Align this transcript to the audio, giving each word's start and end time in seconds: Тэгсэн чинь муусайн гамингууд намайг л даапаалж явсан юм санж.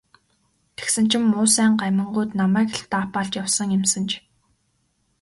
Тэгсэн 0.77 1.05
чинь 1.11 1.29
муусайн 1.31 1.73
гамингууд 1.81 2.29
намайг 2.39 2.69
л 2.79 2.83
даапаалж 2.91 3.33
явсан 3.41 3.67
юм 3.77 3.83
санж. 3.91 4.11